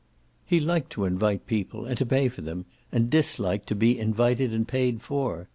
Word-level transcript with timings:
He 0.47 0.59
liked 0.59 0.89
to 0.93 1.05
invite 1.05 1.45
people 1.45 1.85
and 1.85 1.95
to 1.99 2.07
pay 2.07 2.27
for 2.27 2.41
them, 2.41 2.65
and 2.91 3.07
disliked 3.07 3.67
to 3.67 3.75
be 3.75 3.99
invited 3.99 4.51
and 4.51 4.67
paid 4.67 4.99
for. 5.03 5.47